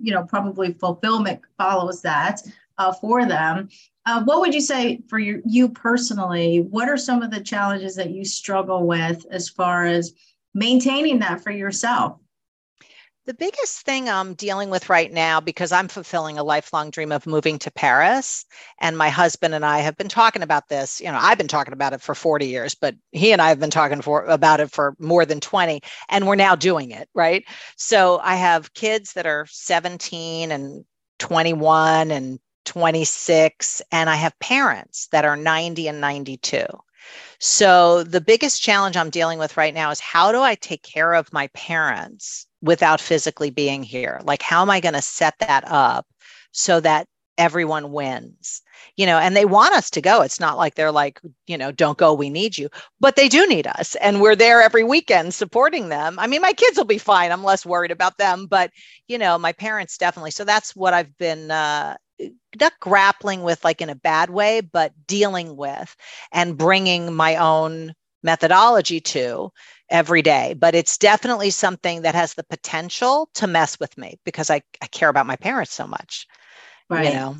you 0.00 0.12
know, 0.14 0.24
probably 0.24 0.72
fulfillment 0.72 1.42
follows 1.58 2.00
that 2.02 2.40
uh, 2.78 2.92
for 2.94 3.26
them. 3.26 3.68
Uh, 4.06 4.22
what 4.24 4.40
would 4.40 4.54
you 4.54 4.62
say 4.62 5.02
for 5.08 5.18
your, 5.18 5.40
you 5.44 5.68
personally? 5.68 6.62
What 6.70 6.88
are 6.88 6.96
some 6.96 7.22
of 7.22 7.30
the 7.30 7.40
challenges 7.40 7.94
that 7.96 8.10
you 8.10 8.24
struggle 8.24 8.86
with 8.86 9.26
as 9.30 9.50
far 9.50 9.84
as 9.84 10.14
maintaining 10.54 11.18
that 11.18 11.42
for 11.42 11.50
yourself? 11.50 12.18
The 13.26 13.34
biggest 13.34 13.82
thing 13.82 14.08
I'm 14.08 14.32
dealing 14.32 14.70
with 14.70 14.88
right 14.88 15.12
now, 15.12 15.40
because 15.40 15.72
I'm 15.72 15.88
fulfilling 15.88 16.38
a 16.38 16.42
lifelong 16.42 16.90
dream 16.90 17.12
of 17.12 17.26
moving 17.26 17.58
to 17.60 17.70
Paris, 17.70 18.46
and 18.78 18.96
my 18.96 19.10
husband 19.10 19.54
and 19.54 19.64
I 19.64 19.80
have 19.80 19.96
been 19.98 20.08
talking 20.08 20.42
about 20.42 20.68
this. 20.68 21.02
You 21.02 21.12
know, 21.12 21.18
I've 21.20 21.36
been 21.36 21.46
talking 21.46 21.74
about 21.74 21.92
it 21.92 22.00
for 22.00 22.14
40 22.14 22.46
years, 22.46 22.74
but 22.74 22.94
he 23.12 23.32
and 23.32 23.42
I 23.42 23.50
have 23.50 23.60
been 23.60 23.70
talking 23.70 24.00
for 24.00 24.24
about 24.24 24.60
it 24.60 24.70
for 24.70 24.96
more 24.98 25.26
than 25.26 25.38
20, 25.38 25.82
and 26.08 26.26
we're 26.26 26.34
now 26.34 26.56
doing 26.56 26.92
it, 26.92 27.10
right? 27.14 27.44
So 27.76 28.20
I 28.22 28.36
have 28.36 28.72
kids 28.72 29.12
that 29.12 29.26
are 29.26 29.46
17 29.50 30.50
and 30.50 30.84
21 31.18 32.10
and 32.10 32.40
26, 32.64 33.82
and 33.92 34.08
I 34.08 34.16
have 34.16 34.38
parents 34.38 35.08
that 35.12 35.26
are 35.26 35.36
90 35.36 35.88
and 35.88 36.00
92. 36.00 36.64
So 37.38 38.02
the 38.02 38.20
biggest 38.22 38.62
challenge 38.62 38.96
I'm 38.96 39.10
dealing 39.10 39.38
with 39.38 39.58
right 39.58 39.74
now 39.74 39.90
is 39.90 40.00
how 40.00 40.32
do 40.32 40.40
I 40.40 40.54
take 40.54 40.82
care 40.82 41.12
of 41.12 41.32
my 41.34 41.48
parents 41.48 42.46
without 42.62 43.00
physically 43.00 43.50
being 43.50 43.82
here? 43.82 44.20
Like, 44.24 44.42
how 44.42 44.62
am 44.62 44.70
I 44.70 44.80
going 44.80 44.94
to 44.94 45.02
set 45.02 45.34
that 45.40 45.64
up 45.66 46.06
so 46.52 46.80
that 46.80 47.06
everyone 47.38 47.92
wins? 47.92 48.62
You 48.96 49.06
know, 49.06 49.18
and 49.18 49.36
they 49.36 49.44
want 49.44 49.74
us 49.74 49.90
to 49.90 50.00
go. 50.00 50.22
It's 50.22 50.40
not 50.40 50.56
like 50.56 50.74
they're 50.74 50.92
like, 50.92 51.20
you 51.46 51.56
know, 51.56 51.70
don't 51.70 51.98
go, 51.98 52.12
we 52.12 52.30
need 52.30 52.56
you, 52.56 52.68
but 52.98 53.16
they 53.16 53.28
do 53.28 53.46
need 53.46 53.66
us. 53.66 53.94
And 53.96 54.20
we're 54.20 54.36
there 54.36 54.62
every 54.62 54.84
weekend 54.84 55.34
supporting 55.34 55.88
them. 55.88 56.18
I 56.18 56.26
mean, 56.26 56.42
my 56.42 56.52
kids 56.52 56.76
will 56.76 56.84
be 56.84 56.98
fine. 56.98 57.30
I'm 57.30 57.44
less 57.44 57.64
worried 57.64 57.90
about 57.90 58.18
them, 58.18 58.46
but, 58.46 58.70
you 59.06 59.18
know, 59.18 59.38
my 59.38 59.52
parents 59.52 59.98
definitely. 59.98 60.30
So 60.32 60.44
that's 60.44 60.74
what 60.74 60.94
I've 60.94 61.16
been, 61.18 61.50
uh, 61.50 61.96
not 62.60 62.78
grappling 62.80 63.42
with 63.42 63.64
like 63.64 63.80
in 63.80 63.88
a 63.88 63.94
bad 63.94 64.28
way, 64.30 64.60
but 64.60 64.92
dealing 65.06 65.56
with 65.56 65.96
and 66.32 66.58
bringing 66.58 67.14
my 67.14 67.36
own 67.36 67.94
methodology 68.22 69.00
to 69.00 69.50
every 69.90 70.22
day. 70.22 70.54
But 70.58 70.74
it's 70.74 70.98
definitely 70.98 71.50
something 71.50 72.02
that 72.02 72.14
has 72.14 72.34
the 72.34 72.44
potential 72.44 73.28
to 73.34 73.46
mess 73.46 73.78
with 73.78 73.96
me 73.98 74.18
because 74.24 74.50
I, 74.50 74.62
I 74.80 74.86
care 74.86 75.08
about 75.08 75.26
my 75.26 75.36
parents 75.36 75.72
so 75.72 75.86
much. 75.86 76.26
Right. 76.88 77.06
You 77.06 77.14
know. 77.14 77.36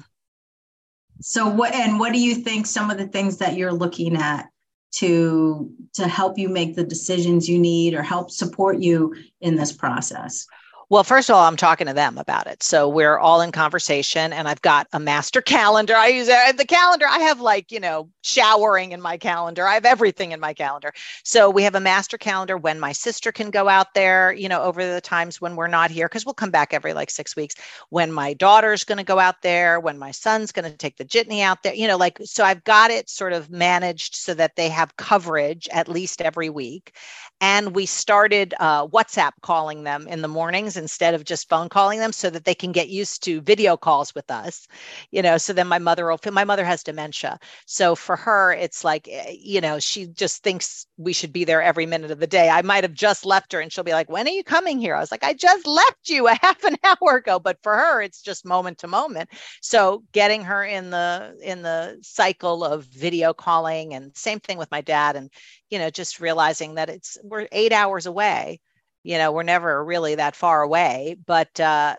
So 1.21 1.49
what 1.49 1.75
and 1.75 1.99
what 1.99 2.12
do 2.12 2.21
you 2.21 2.35
think 2.35 2.66
some 2.66 2.90
of 2.90 2.99
the 2.99 3.07
things 3.07 3.38
that 3.38 3.57
you're 3.57 3.73
looking 3.73 4.16
at 4.16 4.49
to 4.92 5.71
to 5.95 6.09
help 6.09 6.38
you 6.38 6.49
make 6.49 6.75
the 6.75 6.85
decisions 6.85 7.49
you 7.49 7.59
need 7.59 7.95
or 7.95 8.02
help 8.02 8.30
support 8.30 8.78
you 8.78 9.14
in 9.40 9.57
this 9.57 9.73
process? 9.73 10.47
Well, 10.90 11.04
first 11.04 11.30
of 11.30 11.37
all, 11.37 11.47
I'm 11.47 11.56
talking 11.56 11.87
to 11.87 11.92
them 11.92 12.18
about 12.18 12.49
it. 12.49 12.64
So 12.64 12.88
we're 12.88 13.16
all 13.16 13.42
in 13.42 13.52
conversation, 13.52 14.32
and 14.32 14.49
I've 14.49 14.61
got 14.61 14.88
a 14.92 14.99
master 14.99 15.40
calendar. 15.40 15.94
I 15.94 16.09
use 16.09 16.26
the 16.26 16.64
calendar. 16.66 17.06
I 17.09 17.20
have 17.20 17.40
like, 17.40 17.70
you 17.70 17.78
know, 17.78 18.11
showering 18.23 18.90
in 18.90 19.00
my 19.00 19.16
calendar. 19.16 19.68
I 19.68 19.75
have 19.75 19.85
everything 19.85 20.32
in 20.32 20.40
my 20.40 20.52
calendar. 20.52 20.92
So 21.23 21.49
we 21.49 21.62
have 21.62 21.76
a 21.76 21.80
master 21.80 22.18
calendar 22.18 22.56
when 22.56 22.80
my 22.80 22.90
sister 22.90 23.30
can 23.30 23.50
go 23.50 23.68
out 23.68 23.94
there, 23.94 24.32
you 24.32 24.49
know, 24.49 24.62
over 24.62 24.85
the 24.85 25.00
times 25.00 25.40
when 25.40 25.54
we're 25.54 25.68
not 25.68 25.92
here, 25.92 26.09
because 26.09 26.26
we'll 26.26 26.35
come 26.35 26.50
back 26.50 26.75
every 26.75 26.92
like 26.92 27.11
six 27.11 27.37
weeks. 27.37 27.54
When 27.90 28.11
my 28.12 28.35
daughter's 28.35 28.82
going 28.82 28.99
to 28.99 29.04
go 29.04 29.20
out 29.20 29.42
there, 29.42 29.78
when 29.78 29.97
my 29.97 30.11
son's 30.11 30.50
going 30.50 30.68
to 30.68 30.76
take 30.76 30.97
the 30.97 31.04
jitney 31.04 31.40
out 31.40 31.62
there, 31.62 31.73
you 31.73 31.87
know, 31.87 31.97
like, 31.97 32.18
so 32.25 32.42
I've 32.42 32.64
got 32.64 32.90
it 32.90 33.09
sort 33.09 33.32
of 33.32 33.49
managed 33.49 34.16
so 34.16 34.35
that 34.35 34.56
they 34.56 34.68
have 34.68 34.97
coverage 34.97 35.68
at 35.70 35.87
least 35.87 36.20
every 36.20 36.50
week. 36.50 36.97
And 37.40 37.75
we 37.75 37.87
started 37.87 38.54
uh, 38.61 38.87
WhatsApp 38.88 39.32
calling 39.40 39.85
them 39.85 40.06
in 40.09 40.20
the 40.20 40.28
mornings 40.28 40.76
instead 40.80 41.14
of 41.14 41.25
just 41.25 41.49
phone 41.49 41.68
calling 41.68 42.00
them 42.00 42.12
so 42.12 42.30
that 42.30 42.44
they 42.44 42.54
can 42.54 42.72
get 42.72 42.88
used 42.88 43.22
to 43.22 43.40
video 43.42 43.76
calls 43.76 44.14
with 44.14 44.30
us 44.30 44.66
you 45.10 45.22
know 45.22 45.38
so 45.38 45.52
then 45.52 45.68
my 45.68 45.78
mother 45.78 46.06
will 46.08 46.18
my 46.32 46.44
mother 46.44 46.64
has 46.64 46.82
dementia. 46.82 47.38
So 47.66 47.94
for 47.94 48.16
her 48.16 48.52
it's 48.52 48.84
like 48.84 49.08
eh, 49.10 49.34
you 49.38 49.60
know 49.60 49.78
she 49.78 50.06
just 50.06 50.42
thinks 50.42 50.87
we 50.96 51.12
should 51.12 51.32
be 51.32 51.44
there 51.44 51.62
every 51.62 51.87
minute 51.87 52.10
of 52.10 52.20
the 52.20 52.26
day. 52.26 52.49
I 52.49 52.62
might 52.62 52.84
have 52.84 52.94
just 52.94 53.25
left 53.26 53.52
her 53.52 53.60
and 53.60 53.72
she'll 53.72 53.84
be 53.84 53.92
like 53.92 54.10
when 54.10 54.26
are 54.26 54.30
you 54.30 54.44
coming 54.44 54.78
here? 54.78 54.94
I 54.94 55.00
was 55.00 55.10
like 55.10 55.25
i 55.25 55.34
just 55.34 55.66
left 55.66 56.08
you 56.08 56.28
a 56.28 56.34
half 56.42 56.62
an 56.64 56.76
hour 56.84 57.16
ago. 57.16 57.38
But 57.38 57.58
for 57.62 57.75
her 57.76 58.02
it's 58.02 58.22
just 58.22 58.44
moment 58.44 58.78
to 58.78 58.88
moment. 58.88 59.30
So 59.62 60.02
getting 60.12 60.42
her 60.44 60.64
in 60.64 60.90
the 60.90 61.37
in 61.42 61.62
the 61.62 61.99
cycle 62.02 62.64
of 62.64 62.84
video 62.87 63.32
calling 63.32 63.94
and 63.94 64.16
same 64.16 64.40
thing 64.40 64.58
with 64.58 64.70
my 64.70 64.80
dad 64.80 65.16
and 65.16 65.30
you 65.70 65.78
know 65.78 65.90
just 65.90 66.20
realizing 66.20 66.75
that 66.75 66.88
it's 66.90 67.18
we're 67.22 67.49
8 67.52 67.72
hours 67.72 68.06
away 68.06 68.60
you 69.02 69.19
know 69.19 69.33
we're 69.33 69.42
never 69.42 69.85
really 69.85 70.14
that 70.14 70.37
far 70.37 70.62
away 70.62 71.16
but 71.26 71.59
uh, 71.61 71.97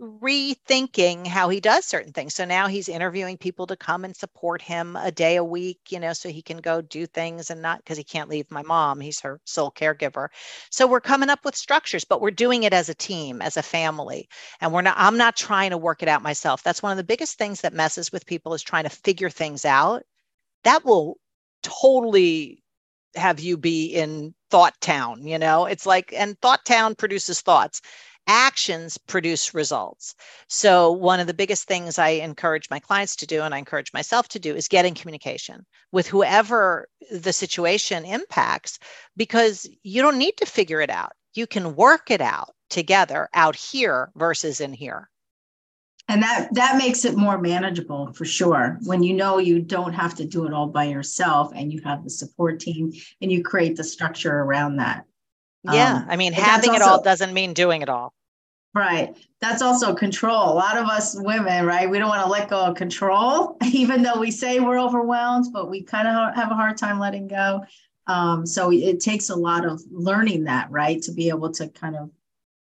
rethinking 0.00 1.26
how 1.26 1.50
he 1.50 1.60
does 1.60 1.84
certain 1.84 2.12
things. 2.12 2.34
So 2.34 2.44
now 2.46 2.68
he's 2.68 2.88
interviewing 2.88 3.36
people 3.36 3.66
to 3.66 3.76
come 3.76 4.04
and 4.04 4.16
support 4.16 4.62
him 4.62 4.96
a 4.96 5.10
day 5.12 5.36
a 5.36 5.44
week 5.44 5.78
you 5.90 6.00
know 6.00 6.12
so 6.14 6.30
he 6.30 6.40
can 6.42 6.58
go 6.58 6.80
do 6.80 7.06
things 7.06 7.50
and 7.50 7.60
not 7.60 7.78
because 7.78 7.98
he 7.98 8.04
can't 8.04 8.30
leave 8.30 8.50
my 8.50 8.62
mom 8.62 9.00
he's 9.00 9.20
her 9.20 9.40
sole 9.44 9.70
caregiver. 9.70 10.28
So 10.70 10.86
we're 10.86 11.00
coming 11.00 11.28
up 11.28 11.44
with 11.44 11.54
structures 11.54 12.04
but 12.04 12.20
we're 12.22 12.30
doing 12.30 12.62
it 12.62 12.72
as 12.72 12.88
a 12.88 12.94
team 12.94 13.42
as 13.42 13.56
a 13.58 13.62
family 13.62 14.28
and 14.60 14.72
we're 14.72 14.82
not 14.82 14.94
i'm 14.96 15.18
not 15.18 15.36
trying 15.36 15.70
to 15.70 15.78
work 15.78 16.02
it 16.02 16.08
out 16.08 16.22
myself. 16.22 16.62
That's 16.62 16.82
one 16.82 16.92
of 16.92 16.98
the 16.98 17.04
biggest 17.04 17.36
things 17.38 17.60
that 17.60 17.74
messes 17.74 18.10
with 18.10 18.26
people 18.26 18.54
is 18.54 18.62
trying 18.62 18.84
to 18.84 18.90
figure 18.90 19.30
things 19.30 19.64
out. 19.66 20.02
That 20.64 20.84
will 20.84 21.18
totally 21.62 22.62
have 23.16 23.40
you 23.40 23.56
be 23.58 23.86
in 23.86 24.34
thought 24.50 24.80
town 24.80 25.26
you 25.26 25.38
know? 25.38 25.66
It's 25.66 25.86
like 25.86 26.12
and 26.12 26.38
thought 26.40 26.64
town 26.64 26.94
produces 26.94 27.40
thoughts. 27.40 27.80
Actions 28.26 28.98
produce 28.98 29.54
results. 29.54 30.14
So 30.48 30.92
one 30.92 31.20
of 31.20 31.26
the 31.26 31.34
biggest 31.34 31.66
things 31.66 31.98
i 31.98 32.10
encourage 32.10 32.70
my 32.70 32.78
clients 32.78 33.16
to 33.16 33.26
do 33.26 33.42
and 33.42 33.54
i 33.54 33.58
encourage 33.58 33.92
myself 33.92 34.28
to 34.28 34.38
do 34.38 34.54
is 34.54 34.68
get 34.68 34.84
in 34.84 34.94
communication 34.94 35.64
with 35.92 36.06
whoever 36.06 36.86
the 37.10 37.32
situation 37.32 38.04
impacts 38.04 38.78
because 39.16 39.68
you 39.82 40.02
don't 40.02 40.18
need 40.18 40.36
to 40.36 40.46
figure 40.46 40.80
it 40.80 40.90
out. 40.90 41.12
You 41.34 41.46
can 41.46 41.76
work 41.76 42.10
it 42.10 42.20
out 42.20 42.54
together 42.68 43.28
out 43.34 43.56
here 43.56 44.10
versus 44.16 44.60
in 44.60 44.72
here 44.72 45.09
and 46.08 46.22
that 46.22 46.52
that 46.54 46.76
makes 46.76 47.04
it 47.04 47.16
more 47.16 47.38
manageable 47.38 48.12
for 48.12 48.24
sure 48.24 48.78
when 48.84 49.02
you 49.02 49.14
know 49.14 49.38
you 49.38 49.60
don't 49.60 49.92
have 49.92 50.14
to 50.16 50.24
do 50.24 50.46
it 50.46 50.52
all 50.52 50.66
by 50.66 50.84
yourself 50.84 51.52
and 51.54 51.72
you 51.72 51.80
have 51.82 52.04
the 52.04 52.10
support 52.10 52.60
team 52.60 52.92
and 53.20 53.30
you 53.30 53.42
create 53.42 53.76
the 53.76 53.84
structure 53.84 54.40
around 54.40 54.76
that. 54.76 55.04
Yeah 55.64 55.96
um, 55.96 56.06
i 56.08 56.16
mean 56.16 56.32
having 56.32 56.70
also, 56.70 56.82
it 56.82 56.86
all 56.86 57.02
doesn't 57.02 57.32
mean 57.32 57.54
doing 57.54 57.82
it 57.82 57.88
all. 57.88 58.12
Right. 58.72 59.16
That's 59.40 59.62
also 59.62 59.94
control. 59.94 60.52
A 60.52 60.54
lot 60.54 60.76
of 60.76 60.86
us 60.86 61.16
women 61.18 61.66
right 61.66 61.88
we 61.88 61.98
don't 61.98 62.08
want 62.08 62.22
to 62.22 62.30
let 62.30 62.48
go 62.48 62.60
of 62.60 62.76
control 62.76 63.56
even 63.72 64.02
though 64.02 64.18
we 64.18 64.30
say 64.30 64.60
we're 64.60 64.80
overwhelmed 64.80 65.52
but 65.52 65.70
we 65.70 65.82
kind 65.82 66.08
of 66.08 66.34
have 66.34 66.50
a 66.50 66.54
hard 66.54 66.76
time 66.76 66.98
letting 66.98 67.28
go. 67.28 67.64
Um, 68.06 68.46
so 68.46 68.72
it 68.72 69.00
takes 69.00 69.30
a 69.30 69.36
lot 69.36 69.64
of 69.64 69.80
learning 69.90 70.44
that 70.44 70.70
right 70.70 71.00
to 71.02 71.12
be 71.12 71.28
able 71.28 71.52
to 71.52 71.68
kind 71.68 71.94
of 71.94 72.10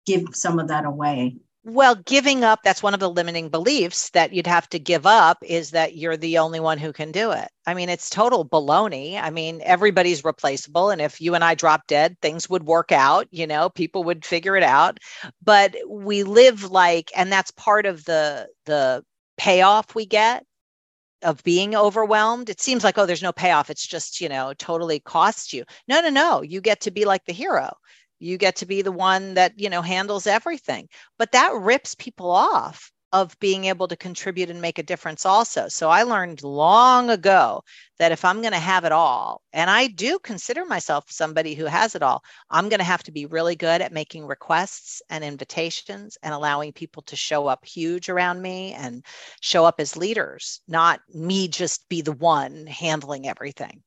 give 0.05 0.35
some 0.35 0.59
of 0.59 0.69
that 0.69 0.85
away 0.85 1.37
well, 1.63 1.95
giving 1.95 2.43
up, 2.43 2.61
that's 2.63 2.83
one 2.83 2.95
of 2.95 3.01
the 3.01 3.11
limiting 3.11 3.51
beliefs 3.51 4.09
that 4.11 4.33
you'd 4.33 4.47
have 4.47 4.67
to 4.71 4.79
give 4.79 5.05
up 5.05 5.37
is 5.43 5.71
that 5.73 5.95
you're 5.95 6.17
the 6.17 6.39
only 6.39 6.59
one 6.59 6.79
who 6.79 6.91
can 6.91 7.13
do 7.13 7.33
it. 7.33 7.49
I 7.67 7.75
mean, 7.75 7.91
it's 7.91 8.09
total 8.09 8.49
baloney. 8.49 9.21
I 9.21 9.29
mean, 9.29 9.61
everybody's 9.65 10.25
replaceable. 10.25 10.89
And 10.89 11.03
if 11.03 11.21
you 11.21 11.35
and 11.35 11.45
I 11.45 11.55
drop 11.55 11.87
dead, 11.87 12.17
things 12.23 12.49
would 12.49 12.65
work 12.65 12.93
out, 12.93 13.29
you 13.31 13.47
know, 13.47 13.69
people 13.69 14.05
would 14.05 14.25
figure 14.25 14.57
it 14.57 14.63
out. 14.63 14.99
But 15.43 15.77
we 15.87 16.23
live 16.23 16.71
like, 16.71 17.11
and 17.15 17.31
that's 17.31 17.51
part 17.51 17.85
of 17.85 18.05
the 18.07 18.49
the 18.65 19.05
payoff 19.37 19.95
we 19.95 20.07
get 20.07 20.45
of 21.23 21.43
being 21.43 21.75
overwhelmed. 21.77 22.49
It 22.49 22.61
seems 22.61 22.85
like, 22.85 22.97
oh, 22.97 23.07
there's 23.07 23.23
no 23.23 23.33
payoff. 23.33 23.69
It's 23.71 23.87
just, 23.87 24.21
you 24.21 24.29
know, 24.29 24.55
totally 24.55 25.01
costs 25.01 25.53
you. 25.53 25.65
No, 25.89 26.01
no, 26.01 26.09
no. 26.09 26.43
You 26.43 26.61
get 26.63 26.81
to 26.83 26.91
be 26.91 27.05
like 27.05 27.25
the 27.27 27.33
hero 27.33 27.71
you 28.21 28.39
get 28.39 28.57
to 28.57 28.67
be 28.67 28.83
the 28.83 28.93
one 28.93 29.35
that 29.35 29.59
you 29.59 29.69
know 29.69 29.83
handles 29.83 30.27
everything. 30.27 30.89
But 31.19 31.33
that 31.33 31.55
rips 31.55 31.95
people 31.95 32.31
off 32.31 32.93
of 33.13 33.39
being 33.41 33.65
able 33.65 33.89
to 33.89 33.97
contribute 33.97 34.51
and 34.51 34.61
make 34.61 34.79
a 34.79 34.85
difference 34.85 35.27
also. 35.27 35.69
So 35.69 35.89
i 35.91 36.03
learned 36.05 36.45
long 36.45 37.11
ago 37.11 37.65
that 37.99 38.13
if 38.13 38.25
i'm 38.25 38.41
going 38.41 38.53
to 38.53 38.59
have 38.59 38.85
it 38.85 38.93
all 38.93 39.43
and 39.53 39.69
i 39.69 39.89
do 39.89 40.19
consider 40.21 40.65
myself 40.65 41.05
somebody 41.09 41.55
who 41.55 41.65
has 41.65 41.95
it 41.95 42.03
all 42.03 42.23
i'm 42.51 42.69
going 42.69 42.79
to 42.79 42.85
have 42.85 43.03
to 43.03 43.13
be 43.13 43.27
really 43.27 43.57
good 43.57 43.83
at 43.83 43.93
making 43.93 44.27
requests 44.27 45.03
and 45.11 45.25
invitations 45.25 46.17
and 46.23 46.33
allowing 46.33 46.73
people 46.73 47.03
to 47.03 47.17
show 47.17 47.47
up 47.47 47.65
huge 47.65 48.09
around 48.09 48.41
me 48.41 48.73
and 48.75 49.05
show 49.41 49.65
up 49.65 49.81
as 49.81 49.97
leaders 49.97 50.61
not 50.69 51.01
me 51.13 51.49
just 51.49 51.89
be 51.89 52.03
the 52.03 52.13
one 52.13 52.67
handling 52.67 53.27
everything. 53.29 53.83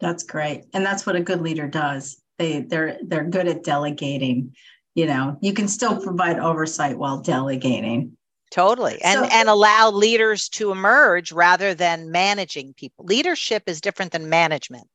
That's 0.00 0.22
great. 0.22 0.64
And 0.74 0.84
that's 0.86 1.06
what 1.06 1.16
a 1.16 1.20
good 1.20 1.40
leader 1.40 1.66
does 1.66 2.20
they 2.38 2.62
they're 2.62 2.98
they're 3.02 3.24
good 3.24 3.48
at 3.48 3.64
delegating 3.64 4.54
you 4.94 5.06
know 5.06 5.36
you 5.40 5.52
can 5.52 5.68
still 5.68 6.00
provide 6.00 6.38
oversight 6.38 6.96
while 6.98 7.20
delegating 7.20 8.16
Totally. 8.50 9.00
And 9.02 9.26
so, 9.26 9.30
and 9.30 9.48
allow 9.48 9.90
leaders 9.90 10.48
to 10.50 10.72
emerge 10.72 11.32
rather 11.32 11.74
than 11.74 12.10
managing 12.10 12.72
people. 12.74 13.04
Leadership 13.04 13.64
is 13.66 13.80
different 13.80 14.12
than 14.12 14.28
management. 14.28 14.88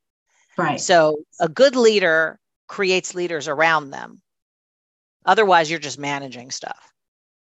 Right. 0.57 0.79
So 0.79 1.23
a 1.39 1.47
good 1.47 1.75
leader 1.75 2.39
creates 2.67 3.13
leaders 3.13 3.47
around 3.47 3.91
them. 3.91 4.21
Otherwise, 5.25 5.69
you're 5.69 5.79
just 5.79 5.99
managing 5.99 6.51
stuff. 6.51 6.91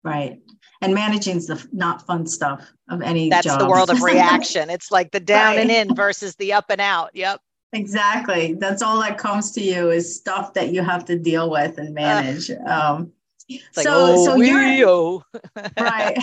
Right. 0.02 0.40
And 0.82 0.94
managing 0.94 1.38
is 1.38 1.46
the 1.46 1.66
not 1.72 2.06
fun 2.06 2.26
stuff 2.26 2.70
of 2.90 3.00
any 3.00 3.30
That's 3.30 3.46
job. 3.46 3.58
the 3.58 3.68
world 3.68 3.88
of 3.88 4.02
reaction. 4.02 4.68
it's 4.68 4.90
like 4.90 5.10
the 5.10 5.20
down 5.20 5.56
right. 5.56 5.60
and 5.60 5.70
in 5.70 5.94
versus 5.94 6.36
the 6.36 6.52
up 6.52 6.66
and 6.68 6.80
out. 6.80 7.10
Yep. 7.14 7.40
Exactly. 7.74 8.54
That's 8.54 8.82
all 8.82 9.00
that 9.00 9.18
comes 9.18 9.50
to 9.52 9.60
you 9.60 9.90
is 9.90 10.16
stuff 10.16 10.54
that 10.54 10.72
you 10.72 10.82
have 10.82 11.04
to 11.06 11.18
deal 11.18 11.50
with 11.50 11.78
and 11.78 11.92
manage. 11.92 12.50
Uh, 12.50 12.54
um, 12.64 13.12
so, 13.48 13.58
like, 13.76 13.86
oh, 13.88 14.24
so 14.24 14.36
you're 14.36 15.22
right. 15.80 16.16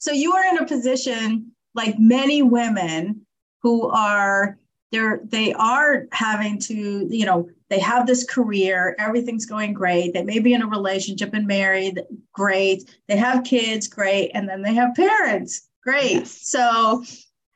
so 0.00 0.12
you 0.12 0.32
are 0.32 0.44
in 0.44 0.58
a 0.58 0.66
position 0.66 1.52
like 1.74 1.98
many 1.98 2.42
women 2.42 3.24
who 3.62 3.88
are 3.88 4.58
they're 4.90 5.20
they 5.24 5.54
are 5.54 6.06
having 6.12 6.58
to 6.60 7.06
you 7.08 7.24
know 7.24 7.48
they 7.70 7.78
have 7.78 8.06
this 8.06 8.24
career 8.24 8.94
everything's 8.98 9.46
going 9.46 9.72
great 9.72 10.12
they 10.12 10.22
may 10.22 10.38
be 10.38 10.52
in 10.52 10.60
a 10.60 10.66
relationship 10.66 11.32
and 11.32 11.46
married 11.46 12.02
great 12.32 12.94
they 13.08 13.16
have 13.16 13.44
kids 13.44 13.88
great 13.88 14.30
and 14.34 14.46
then 14.46 14.60
they 14.60 14.74
have 14.74 14.94
parents 14.94 15.68
great 15.82 16.12
yes. 16.12 16.46
so 16.46 17.02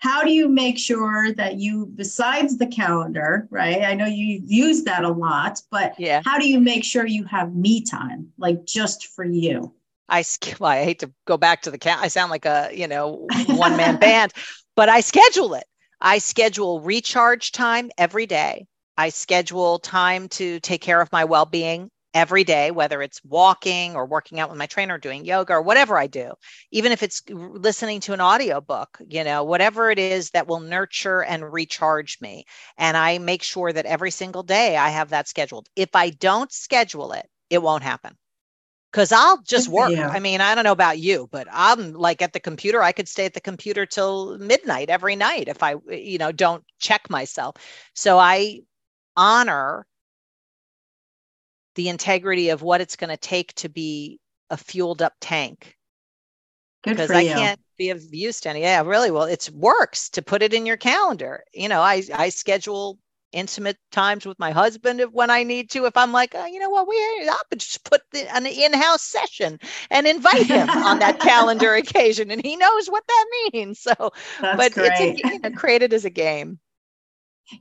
how 0.07 0.23
do 0.23 0.33
you 0.33 0.49
make 0.49 0.79
sure 0.79 1.33
that 1.33 1.57
you 1.57 1.87
besides 1.95 2.59
the 2.59 2.67
calendar 2.67 3.49
right? 3.51 3.83
I 3.83 3.95
know 3.95 4.07
you 4.07 4.41
use 4.45 4.85
that 4.85 5.05
a 5.05 5.11
lot 5.11 5.61
but 5.71 5.99
yeah. 5.99 6.23
how 6.25 6.39
do 6.39 6.49
you 6.49 6.61
make 6.61 6.85
sure 6.85 7.07
you 7.07 7.25
have 7.25 7.55
me 7.55 7.83
time 7.83 8.29
like 8.39 8.65
just 8.65 9.07
for 9.09 9.25
you? 9.25 9.75
I 10.09 10.25
well, 10.61 10.71
i 10.71 10.85
hate 10.85 11.01
to 11.01 11.11
go 11.27 11.37
back 11.37 11.63
to 11.63 11.71
the 11.71 11.79
cat 11.79 11.99
i 12.01 12.09
sound 12.09 12.31
like 12.31 12.47
a 12.47 12.71
you 12.73 12.87
know 12.87 13.27
one 13.49 13.77
man 13.77 13.97
band 13.97 14.33
but 14.77 14.89
i 14.89 15.01
schedule 15.01 15.55
it. 15.55 15.65
I 16.01 16.19
schedule 16.19 16.81
recharge 16.81 17.53
time 17.53 17.91
every 17.97 18.27
day. 18.27 18.67
I 18.99 19.09
schedule 19.09 19.79
time 19.79 20.29
to 20.31 20.61
take 20.61 20.83
care 20.83 21.01
of 21.01 21.11
my 21.13 21.25
well 21.25 21.47
being 21.47 21.91
every 22.17 22.45
day, 22.45 22.71
whether 22.71 23.03
it's 23.03 23.23
walking 23.25 23.95
or 23.95 24.07
working 24.07 24.41
out 24.41 24.49
with 24.49 24.59
my 24.59 24.65
trainer, 24.65 24.97
doing 24.97 25.27
yoga 25.27 25.53
or 25.53 25.61
whatever 25.61 25.99
I 25.99 26.07
do, 26.07 26.33
even 26.71 26.91
if 26.91 27.03
it's 27.03 27.23
listening 27.29 28.01
to 28.01 28.15
an 28.15 28.23
audiobook, 28.23 28.99
you 29.07 29.23
know, 29.23 29.45
whatever 29.45 29.91
it 29.91 29.99
is 29.99 30.31
that 30.31 30.49
will 30.49 30.61
nurture 30.61 31.23
and 31.23 31.53
recharge 31.53 32.19
me. 32.23 32.47
And 32.79 32.97
I 32.97 33.19
make 33.19 33.43
sure 33.43 33.71
that 33.71 33.85
every 33.85 34.11
single 34.11 34.43
day 34.43 34.79
I 34.79 34.89
have 34.89 35.11
that 35.11 35.29
scheduled. 35.29 35.69
If 35.77 35.91
I 35.95 36.09
don't 36.09 36.51
schedule 36.51 37.13
it, 37.13 37.29
it 37.51 37.63
won't 37.63 37.83
happen 37.83 38.17
because 38.91 39.13
I'll 39.13 39.43
just 39.43 39.69
work. 39.69 39.91
Yeah. 39.91 40.09
I 40.09 40.19
mean, 40.19 40.41
I 40.41 40.55
don't 40.55 40.65
know 40.65 40.73
about 40.73 40.99
you, 40.99 41.29
but 41.31 41.47
I'm 41.53 41.93
like 41.93 42.23
at 42.23 42.33
the 42.33 42.41
computer. 42.41 42.83
I 42.83 42.93
could 42.93 43.09
stay 43.09 43.27
at 43.27 43.35
the 43.35 43.43
computer 43.43 43.85
till 43.85 44.39
midnight 44.39 44.89
every 44.89 45.17
night 45.17 45.49
if 45.49 45.63
I, 45.63 45.75
you 45.91 46.17
know, 46.17 46.33
don't 46.33 46.65
check 46.79 47.11
myself. 47.11 47.57
So 47.95 48.19
I 48.19 48.61
honor 49.19 49.87
the 51.77 51.89
integrity 51.89 52.49
of 52.49 52.63
what 52.63 52.81
it's 52.81 52.97
going 52.97 53.11
to 53.11 53.17
take 53.17 53.55
to 53.55 53.69
be 53.69 54.19
a 54.51 54.57
fueled 54.57 55.03
up 55.03 55.15
tank. 55.21 55.77
Because 56.83 57.11
I 57.11 57.25
can't 57.25 57.61
be 57.77 57.91
of 57.91 58.03
use 58.13 58.41
to 58.43 58.51
any. 58.51 58.61
Yeah, 58.61 58.83
really. 58.83 59.11
Well, 59.11 59.25
it 59.25 59.51
works 59.53 60.09
to 60.11 60.23
put 60.23 60.43
it 60.43 60.55
in 60.55 60.67
your 60.67 60.77
calendar. 60.77 61.43
You 61.53 61.69
know, 61.69 61.81
I 61.81 62.03
I 62.15 62.29
schedule 62.29 62.99
intimate 63.33 63.77
times 63.91 64.25
with 64.25 64.39
my 64.39 64.53
husband 64.53 65.03
when 65.13 65.29
I 65.29 65.43
need 65.43 65.71
to. 65.71 65.87
If 65.87 65.97
I'm 65.97 66.13
like, 66.13 66.35
oh, 66.37 66.47
you 66.47 66.61
know 66.61 66.71
what, 66.71 66.87
we 66.87 66.97
I'll 67.29 67.39
just 67.57 67.85
put 67.85 68.03
the, 68.13 68.33
an 68.35 68.47
in-house 68.47 69.03
session 69.03 69.59
and 69.91 70.07
invite 70.07 70.47
him 70.47 70.71
on 70.71 71.01
that 71.01 71.19
calendar 71.19 71.75
occasion, 71.75 72.31
and 72.31 72.45
he 72.45 72.57
knows 72.57 72.87
what 72.89 73.05
that 73.07 73.27
means. 73.53 73.81
So, 73.81 74.13
That's 74.41 74.57
but 74.57 74.73
great. 74.73 74.91
it's 74.93 75.25
a, 75.25 75.33
you 75.33 75.39
know, 75.41 75.51
created 75.51 75.93
as 75.93 76.05
a 76.05 76.11
game 76.11 76.61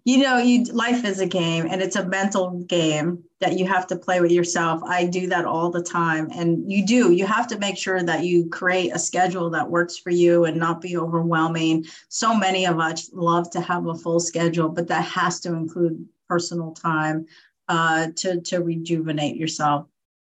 you 0.03 0.17
know 0.17 0.37
you 0.37 0.63
life 0.65 1.05
is 1.05 1.19
a 1.19 1.25
game 1.25 1.67
and 1.69 1.81
it's 1.81 1.95
a 1.95 2.05
mental 2.05 2.59
game 2.63 3.23
that 3.39 3.57
you 3.57 3.65
have 3.67 3.85
to 3.87 3.95
play 3.95 4.21
with 4.21 4.31
yourself. 4.31 4.81
I 4.83 5.05
do 5.05 5.27
that 5.27 5.45
all 5.45 5.69
the 5.69 5.83
time 5.83 6.29
and 6.33 6.71
you 6.71 6.85
do. 6.85 7.11
You 7.11 7.25
have 7.27 7.47
to 7.47 7.59
make 7.59 7.77
sure 7.77 8.01
that 8.01 8.23
you 8.23 8.49
create 8.49 8.95
a 8.95 8.99
schedule 8.99 9.49
that 9.51 9.69
works 9.69 9.97
for 9.97 10.09
you 10.09 10.45
and 10.45 10.57
not 10.57 10.81
be 10.81 10.97
overwhelming. 10.97 11.85
So 12.09 12.35
many 12.35 12.65
of 12.65 12.79
us 12.79 13.09
love 13.13 13.49
to 13.51 13.61
have 13.61 13.85
a 13.87 13.95
full 13.95 14.19
schedule 14.19 14.69
but 14.69 14.87
that 14.87 15.05
has 15.05 15.39
to 15.41 15.53
include 15.53 16.05
personal 16.27 16.71
time 16.71 17.25
uh, 17.67 18.07
to 18.17 18.41
to 18.41 18.59
rejuvenate 18.59 19.35
yourself. 19.35 19.87